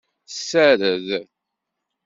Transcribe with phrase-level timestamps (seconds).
[0.29, 1.07] Tessared.